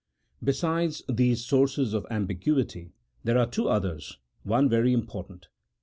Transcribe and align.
Besides 0.43 1.03
these 1.07 1.45
sources 1.45 1.93
of 1.93 2.07
ambiguity 2.09 2.91
there 3.23 3.37
are 3.37 3.45
two 3.45 3.69
others, 3.69 4.17
one 4.41 4.67
very 4.67 4.93
important. 4.93 5.49